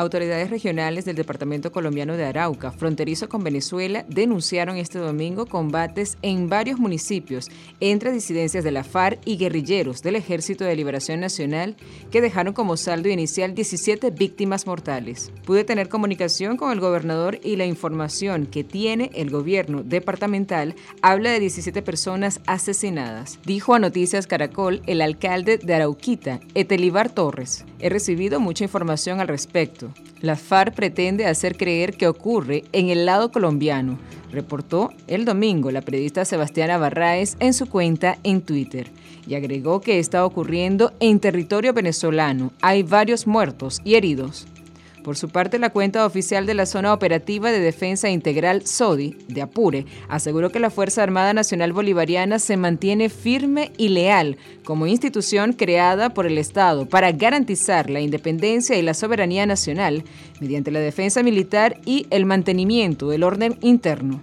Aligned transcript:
Autoridades 0.00 0.48
regionales 0.48 1.04
del 1.04 1.14
Departamento 1.14 1.72
Colombiano 1.72 2.16
de 2.16 2.24
Arauca, 2.24 2.72
fronterizo 2.72 3.28
con 3.28 3.44
Venezuela, 3.44 4.06
denunciaron 4.08 4.78
este 4.78 4.98
domingo 4.98 5.44
combates 5.44 6.16
en 6.22 6.48
varios 6.48 6.78
municipios 6.78 7.50
entre 7.80 8.10
disidencias 8.10 8.64
de 8.64 8.70
la 8.70 8.82
FARC 8.82 9.20
y 9.26 9.36
guerrilleros 9.36 10.00
del 10.00 10.16
Ejército 10.16 10.64
de 10.64 10.74
Liberación 10.74 11.20
Nacional 11.20 11.76
que 12.10 12.22
dejaron 12.22 12.54
como 12.54 12.78
saldo 12.78 13.10
inicial 13.10 13.54
17 13.54 14.10
víctimas 14.12 14.66
mortales. 14.66 15.32
Pude 15.44 15.64
tener 15.64 15.90
comunicación 15.90 16.56
con 16.56 16.72
el 16.72 16.80
gobernador 16.80 17.38
y 17.42 17.56
la 17.56 17.66
información 17.66 18.46
que 18.46 18.64
tiene 18.64 19.10
el 19.12 19.28
gobierno 19.28 19.82
departamental 19.82 20.76
habla 21.02 21.30
de 21.30 21.40
17 21.40 21.82
personas 21.82 22.40
asesinadas, 22.46 23.38
dijo 23.44 23.74
a 23.74 23.78
Noticias 23.78 24.26
Caracol 24.26 24.80
el 24.86 25.02
alcalde 25.02 25.58
de 25.58 25.74
Arauquita, 25.74 26.40
Etelibar 26.54 27.10
Torres. 27.10 27.66
He 27.80 27.90
recibido 27.90 28.40
mucha 28.40 28.64
información 28.64 29.20
al 29.20 29.28
respecto. 29.28 29.89
La 30.20 30.36
FARC 30.36 30.74
pretende 30.74 31.26
hacer 31.26 31.56
creer 31.56 31.96
que 31.96 32.08
ocurre 32.08 32.64
en 32.72 32.90
el 32.90 33.06
lado 33.06 33.30
colombiano, 33.30 33.98
reportó 34.30 34.90
el 35.06 35.24
domingo 35.24 35.70
la 35.70 35.80
periodista 35.80 36.24
Sebastiana 36.24 36.78
Barraez 36.78 37.36
en 37.40 37.54
su 37.54 37.68
cuenta 37.68 38.18
en 38.22 38.42
Twitter 38.42 38.90
y 39.26 39.34
agregó 39.34 39.80
que 39.80 39.98
está 39.98 40.24
ocurriendo 40.24 40.92
en 41.00 41.20
territorio 41.20 41.72
venezolano. 41.72 42.52
Hay 42.60 42.82
varios 42.82 43.26
muertos 43.26 43.80
y 43.84 43.94
heridos. 43.94 44.46
Por 45.02 45.16
su 45.16 45.30
parte, 45.30 45.58
la 45.58 45.70
cuenta 45.70 46.04
oficial 46.04 46.44
de 46.44 46.52
la 46.52 46.66
Zona 46.66 46.92
Operativa 46.92 47.50
de 47.50 47.60
Defensa 47.60 48.10
Integral 48.10 48.66
SODI, 48.66 49.16
de 49.28 49.40
Apure, 49.40 49.86
aseguró 50.08 50.50
que 50.50 50.60
la 50.60 50.68
Fuerza 50.68 51.02
Armada 51.02 51.32
Nacional 51.32 51.72
Bolivariana 51.72 52.38
se 52.38 52.58
mantiene 52.58 53.08
firme 53.08 53.72
y 53.78 53.88
leal 53.88 54.36
como 54.62 54.86
institución 54.86 55.54
creada 55.54 56.10
por 56.10 56.26
el 56.26 56.36
Estado 56.36 56.86
para 56.86 57.12
garantizar 57.12 57.88
la 57.88 58.00
independencia 58.00 58.76
y 58.76 58.82
la 58.82 58.92
soberanía 58.92 59.46
nacional 59.46 60.04
mediante 60.38 60.70
la 60.70 60.80
defensa 60.80 61.22
militar 61.22 61.80
y 61.86 62.06
el 62.10 62.26
mantenimiento 62.26 63.08
del 63.08 63.22
orden 63.22 63.56
interno. 63.62 64.20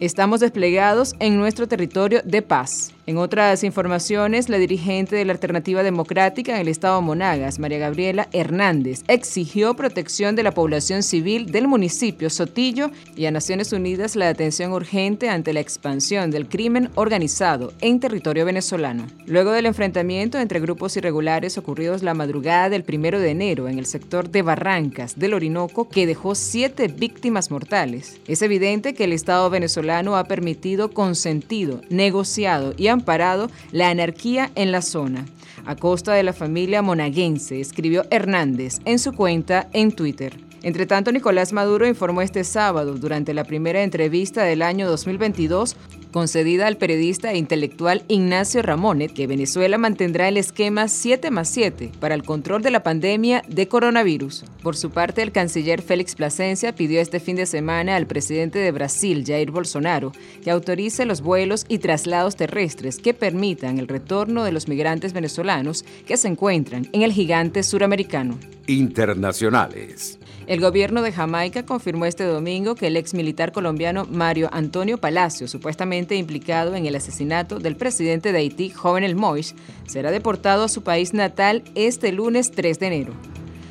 Estamos 0.00 0.40
desplegados 0.40 1.14
en 1.18 1.36
nuestro 1.36 1.68
territorio 1.68 2.22
de 2.24 2.40
paz. 2.40 2.93
En 3.06 3.18
otras 3.18 3.64
informaciones, 3.64 4.48
la 4.48 4.56
dirigente 4.56 5.14
de 5.14 5.26
la 5.26 5.34
Alternativa 5.34 5.82
Democrática 5.82 6.54
en 6.54 6.62
el 6.62 6.68
Estado 6.68 7.02
Monagas, 7.02 7.58
María 7.58 7.76
Gabriela 7.76 8.28
Hernández, 8.32 9.04
exigió 9.08 9.74
protección 9.74 10.36
de 10.36 10.42
la 10.42 10.52
población 10.52 11.02
civil 11.02 11.52
del 11.52 11.68
municipio 11.68 12.30
Sotillo 12.30 12.90
y 13.14 13.26
a 13.26 13.30
Naciones 13.30 13.74
Unidas 13.74 14.16
la 14.16 14.30
atención 14.30 14.72
urgente 14.72 15.28
ante 15.28 15.52
la 15.52 15.60
expansión 15.60 16.30
del 16.30 16.48
crimen 16.48 16.88
organizado 16.94 17.74
en 17.82 18.00
territorio 18.00 18.46
venezolano. 18.46 19.06
Luego 19.26 19.52
del 19.52 19.66
enfrentamiento 19.66 20.38
entre 20.38 20.60
grupos 20.60 20.96
irregulares 20.96 21.58
ocurridos 21.58 22.02
la 22.02 22.14
madrugada 22.14 22.70
del 22.70 22.84
primero 22.84 23.20
de 23.20 23.32
enero 23.32 23.68
en 23.68 23.78
el 23.78 23.84
sector 23.84 24.30
de 24.30 24.40
Barrancas 24.40 25.18
del 25.18 25.34
Orinoco, 25.34 25.90
que 25.90 26.06
dejó 26.06 26.34
siete 26.34 26.88
víctimas 26.88 27.50
mortales, 27.50 28.18
es 28.26 28.40
evidente 28.40 28.94
que 28.94 29.04
el 29.04 29.12
Estado 29.12 29.50
venezolano 29.50 30.16
ha 30.16 30.24
permitido 30.24 30.90
consentido, 30.90 31.82
negociado 31.90 32.72
y 32.78 32.93
amparado 32.94 33.50
la 33.72 33.90
anarquía 33.90 34.50
en 34.54 34.72
la 34.72 34.82
zona, 34.82 35.26
a 35.66 35.76
costa 35.76 36.14
de 36.14 36.22
la 36.22 36.32
familia 36.32 36.82
monaguense, 36.82 37.60
escribió 37.60 38.04
Hernández 38.10 38.80
en 38.84 38.98
su 38.98 39.12
cuenta 39.12 39.68
en 39.72 39.92
Twitter. 39.92 40.36
Entre 40.64 40.86
tanto, 40.86 41.12
Nicolás 41.12 41.52
Maduro 41.52 41.86
informó 41.86 42.22
este 42.22 42.42
sábado, 42.42 42.94
durante 42.94 43.34
la 43.34 43.44
primera 43.44 43.82
entrevista 43.82 44.44
del 44.44 44.62
año 44.62 44.88
2022, 44.88 45.76
concedida 46.10 46.66
al 46.66 46.78
periodista 46.78 47.32
e 47.32 47.36
intelectual 47.36 48.02
Ignacio 48.08 48.62
Ramonet, 48.62 49.12
que 49.12 49.26
Venezuela 49.26 49.76
mantendrá 49.76 50.26
el 50.26 50.38
esquema 50.38 50.88
7 50.88 51.30
más 51.30 51.50
7 51.50 51.92
para 52.00 52.14
el 52.14 52.22
control 52.22 52.62
de 52.62 52.70
la 52.70 52.82
pandemia 52.82 53.42
de 53.46 53.68
coronavirus. 53.68 54.46
Por 54.62 54.74
su 54.74 54.90
parte, 54.90 55.20
el 55.20 55.32
canciller 55.32 55.82
Félix 55.82 56.14
Plasencia 56.14 56.74
pidió 56.74 57.02
este 57.02 57.20
fin 57.20 57.36
de 57.36 57.44
semana 57.44 57.96
al 57.96 58.06
presidente 58.06 58.58
de 58.58 58.72
Brasil, 58.72 59.22
Jair 59.26 59.50
Bolsonaro, 59.50 60.12
que 60.42 60.50
autorice 60.50 61.04
los 61.04 61.20
vuelos 61.20 61.66
y 61.68 61.76
traslados 61.76 62.36
terrestres 62.36 62.96
que 62.96 63.12
permitan 63.12 63.78
el 63.78 63.86
retorno 63.86 64.44
de 64.44 64.52
los 64.52 64.66
migrantes 64.66 65.12
venezolanos 65.12 65.84
que 66.06 66.16
se 66.16 66.28
encuentran 66.28 66.88
en 66.92 67.02
el 67.02 67.12
gigante 67.12 67.62
suramericano. 67.62 68.38
Internacionales. 68.66 70.18
El 70.46 70.60
gobierno 70.60 71.00
de 71.00 71.10
Jamaica 71.10 71.64
confirmó 71.64 72.04
este 72.04 72.24
domingo 72.24 72.74
que 72.74 72.88
el 72.88 72.98
ex 72.98 73.14
militar 73.14 73.50
colombiano 73.50 74.06
Mario 74.10 74.50
Antonio 74.52 74.98
Palacio, 74.98 75.48
supuestamente 75.48 76.16
implicado 76.16 76.74
en 76.74 76.84
el 76.84 76.94
asesinato 76.96 77.58
del 77.58 77.76
presidente 77.76 78.30
de 78.30 78.38
Haití, 78.38 78.68
Jovenel 78.68 79.16
Moïse, 79.16 79.54
será 79.86 80.10
deportado 80.10 80.64
a 80.64 80.68
su 80.68 80.82
país 80.82 81.14
natal 81.14 81.62
este 81.74 82.12
lunes 82.12 82.50
3 82.50 82.78
de 82.78 82.86
enero. 82.86 83.14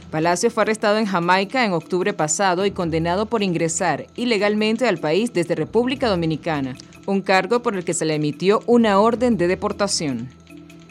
Palacio 0.09 0.49
fue 0.49 0.63
arrestado 0.63 0.97
en 0.97 1.05
Jamaica 1.05 1.63
en 1.63 1.73
octubre 1.73 2.11
pasado 2.11 2.65
y 2.65 2.71
condenado 2.71 3.27
por 3.27 3.43
ingresar 3.43 4.07
ilegalmente 4.15 4.87
al 4.87 4.97
país 4.97 5.31
desde 5.31 5.53
República 5.53 6.07
Dominicana, 6.07 6.75
un 7.05 7.21
cargo 7.21 7.61
por 7.61 7.75
el 7.75 7.85
que 7.85 7.93
se 7.93 8.05
le 8.05 8.15
emitió 8.15 8.61
una 8.65 8.99
orden 8.99 9.37
de 9.37 9.47
deportación. 9.47 10.29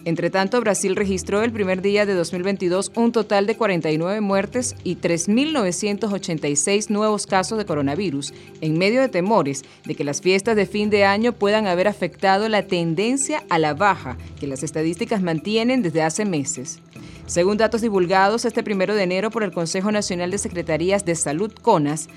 Entre 0.04 0.30
tanto, 0.30 0.60
Brasil 0.60 0.96
registró 0.96 1.42
el 1.42 1.52
primer 1.52 1.80
día 1.80 2.06
de 2.06 2.14
2022 2.14 2.90
un 2.96 3.12
total 3.12 3.46
de 3.46 3.56
49 3.56 4.20
muertes 4.20 4.74
y 4.82 4.96
3.986 4.96 6.88
nuevos 6.88 7.28
casos 7.28 7.56
de 7.56 7.64
coronavirus, 7.64 8.34
en 8.60 8.78
medio 8.78 9.00
de 9.00 9.08
temores 9.08 9.64
de 9.84 9.94
que 9.94 10.02
las 10.02 10.20
fiestas 10.20 10.56
de 10.56 10.66
fin 10.66 10.90
de 10.90 11.04
año 11.04 11.32
puedan 11.32 11.68
haber 11.68 11.86
afectado 11.86 12.48
la 12.48 12.66
tendencia 12.66 13.44
a 13.48 13.60
la 13.60 13.74
baja 13.74 14.16
que 14.40 14.48
las 14.48 14.64
estadísticas 14.64 15.22
mantienen 15.22 15.82
desde 15.82 16.02
hace 16.02 16.24
meses. 16.24 16.80
Según 17.26 17.56
datos 17.56 17.80
divulgados 17.80 18.44
este 18.44 18.64
primero 18.64 18.96
de 18.96 19.04
enero 19.04 19.30
por 19.30 19.44
el 19.44 19.52
Consejo 19.52 19.92
Nacional 19.92 20.32
de 20.32 20.38
Secretarías 20.38 21.04
de 21.04 21.14
Salud, 21.14 21.52
CONAS, 21.62 22.08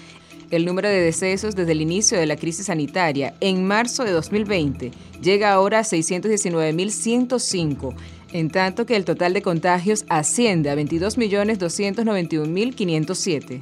el 0.51 0.65
número 0.65 0.89
de 0.89 1.01
decesos 1.01 1.55
desde 1.55 1.71
el 1.71 1.81
inicio 1.81 2.17
de 2.17 2.25
la 2.25 2.35
crisis 2.35 2.65
sanitaria 2.67 3.33
en 3.39 3.65
marzo 3.65 4.03
de 4.03 4.11
2020 4.11 4.91
llega 5.21 5.51
ahora 5.51 5.79
a 5.79 5.83
619.105, 5.83 7.95
en 8.33 8.49
tanto 8.49 8.85
que 8.85 8.95
el 8.95 9.05
total 9.05 9.33
de 9.33 9.41
contagios 9.41 10.05
asciende 10.09 10.69
a 10.69 10.75
22.291.507. 10.75 13.61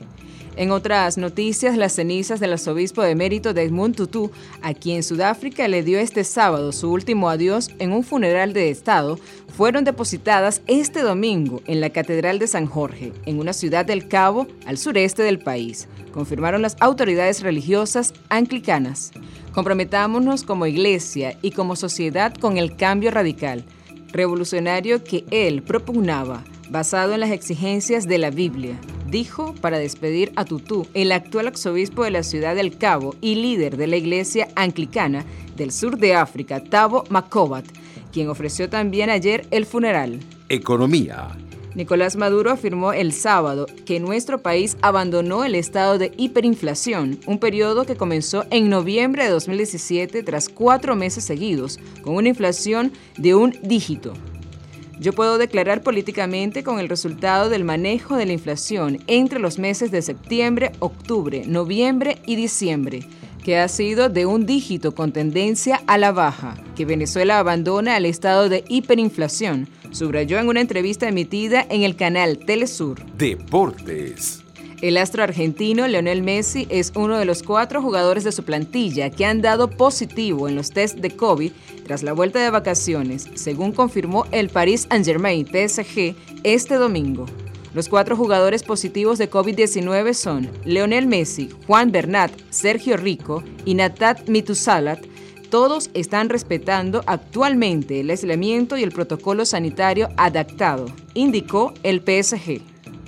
En 0.56 0.70
otras 0.70 1.18
noticias, 1.18 1.78
las 1.78 1.94
cenizas 1.94 2.40
del 2.40 2.54
arzobispo 2.54 3.02
de 3.02 3.16
mérito 3.16 3.56
de 3.56 3.64
Edmund 3.64 3.96
Tutu, 3.96 4.30
a 4.62 4.76
quien 4.76 5.02
Sudáfrica 5.02 5.68
le 5.68 5.82
dio 5.82 5.98
este 5.98 6.24
sábado 6.24 6.72
su 6.72 6.92
último 6.92 7.28
adiós 7.30 7.72
en 7.80 7.92
un 7.92 8.04
funeral 8.04 8.54
de 8.54 8.70
Estado, 8.70 9.18
fueron 9.58 9.84
depositadas 9.84 10.62
este 10.68 11.02
domingo 11.02 11.62
en 11.66 11.82
la 11.82 11.90
Catedral 11.90 12.38
de 12.38 12.46
San 12.46 12.68
Jorge, 12.68 13.14
en 13.26 13.40
una 13.40 13.52
ciudad 13.52 13.84
del 13.84 14.08
Cabo, 14.08 14.46
al 14.68 14.78
sureste 14.78 15.24
del 15.24 15.40
país, 15.40 15.88
confirmaron 16.12 16.62
las 16.62 16.78
autoridades 16.80 17.42
religiosas 17.42 18.14
anglicanas. 18.30 19.12
Comprometámonos 19.54 20.44
como 20.44 20.68
iglesia 20.68 21.36
y 21.42 21.52
como 21.52 21.76
sociedad 21.76 22.32
con 22.36 22.58
el 22.58 22.76
cambio 22.76 23.10
radical, 23.10 23.66
revolucionario 24.12 25.04
que 25.04 25.26
él 25.32 25.64
propugnaba, 25.64 26.44
basado 26.70 27.14
en 27.14 27.22
las 27.22 27.32
exigencias 27.32 28.08
de 28.08 28.20
la 28.20 28.30
Biblia 28.30 28.80
dijo 29.14 29.54
para 29.62 29.78
despedir 29.78 30.34
a 30.36 30.44
Tutú, 30.44 30.88
el 30.96 31.12
actual 31.12 31.48
arzobispo 31.48 32.04
de 32.04 32.10
la 32.10 32.24
ciudad 32.24 32.56
del 32.56 32.78
Cabo 32.78 33.16
y 33.22 33.36
líder 33.36 33.78
de 33.78 33.86
la 33.86 33.96
iglesia 33.96 34.48
anglicana 34.56 35.24
del 35.56 35.72
sur 35.72 35.98
de 36.00 36.16
África, 36.16 36.64
Tabo 36.64 37.04
Makobat, 37.10 37.66
quien 38.12 38.28
ofreció 38.28 38.70
también 38.70 39.12
ayer 39.12 39.46
el 39.52 39.68
funeral. 39.68 40.20
Economía. 40.50 41.30
Nicolás 41.76 42.16
Maduro 42.16 42.52
afirmó 42.52 42.92
el 42.92 43.14
sábado 43.14 43.68
que 43.86 44.00
nuestro 44.00 44.42
país 44.42 44.78
abandonó 44.82 45.44
el 45.44 45.54
estado 45.54 46.00
de 46.00 46.12
hiperinflación, 46.18 47.20
un 47.28 47.38
periodo 47.38 47.86
que 47.86 47.96
comenzó 47.96 48.46
en 48.50 48.70
noviembre 48.70 49.26
de 49.26 49.30
2017 49.30 50.24
tras 50.24 50.50
cuatro 50.50 50.96
meses 50.96 51.24
seguidos, 51.24 51.80
con 52.02 52.16
una 52.16 52.30
inflación 52.30 52.92
de 53.18 53.36
un 53.36 53.56
dígito. 53.62 54.14
Yo 55.04 55.12
puedo 55.12 55.38
declarar 55.38 55.84
políticamente 55.84 56.64
con 56.64 56.80
el 56.80 56.88
resultado 56.88 57.50
del 57.50 57.66
manejo 57.66 58.16
de 58.16 58.26
la 58.26 58.32
inflación 58.32 59.00
entre 59.08 59.38
los 59.38 59.60
meses 59.60 59.92
de 59.92 60.02
septiembre, 60.02 60.72
octubre, 60.80 61.44
noviembre 61.46 62.20
y 62.26 62.38
diciembre, 62.38 63.02
que 63.44 63.58
ha 63.58 63.68
sido 63.68 64.08
de 64.08 64.26
un 64.26 64.46
dígito 64.46 64.96
con 64.96 65.12
tendencia 65.12 65.82
a 65.88 65.98
la 65.98 66.14
baja, 66.14 66.56
que 66.78 66.86
Venezuela 66.86 67.40
abandona 67.40 67.98
el 67.98 68.06
estado 68.06 68.48
de 68.48 68.64
hiperinflación, 68.70 69.68
subrayó 69.92 70.40
en 70.40 70.48
una 70.48 70.62
entrevista 70.62 71.10
emitida 71.10 71.66
en 71.70 71.84
el 71.84 71.98
canal 71.98 72.38
Telesur. 72.38 73.06
Deportes. 73.18 74.43
El 74.84 74.98
astro 74.98 75.24
argentino 75.24 75.88
Leonel 75.88 76.24
Messi 76.24 76.68
es 76.70 76.92
uno 76.94 77.18
de 77.18 77.24
los 77.24 77.42
cuatro 77.42 77.82
jugadores 77.82 78.26
de 78.26 78.34
su 78.34 78.44
plantilla 78.44 79.10
que 79.10 79.24
han 79.24 79.42
dado 79.42 79.70
positivo 79.70 80.50
en 80.50 80.58
los 80.58 80.72
test 80.72 80.98
de 80.98 81.16
COVID 81.16 81.54
tras 81.86 82.04
la 82.04 82.12
vuelta 82.12 82.44
de 82.44 82.50
vacaciones, 82.50 83.30
según 83.36 83.72
confirmó 83.72 84.26
el 84.34 84.50
Paris 84.50 84.86
Saint-Germain 84.90 85.48
PSG 85.48 86.18
este 86.44 86.76
domingo. 86.76 87.28
Los 87.74 87.88
cuatro 87.88 88.18
jugadores 88.18 88.64
positivos 88.64 89.18
de 89.20 89.32
COVID-19 89.32 90.14
son 90.14 90.50
Leonel 90.66 91.08
Messi, 91.08 91.48
Juan 91.66 91.94
Bernat, 91.94 92.34
Sergio 92.50 92.98
Rico 92.98 93.42
y 93.64 93.76
Natat 93.76 94.28
Mitusalat, 94.28 95.00
todos 95.50 95.92
están 95.94 96.28
respetando 96.28 97.04
actualmente 97.06 98.02
el 98.02 98.10
aislamiento 98.10 98.76
y 98.76 98.84
el 98.84 98.92
protocolo 98.92 99.46
sanitario 99.46 100.10
adaptado, 100.18 100.88
indicó 101.14 101.74
el 101.84 102.02
PSG. 102.02 102.73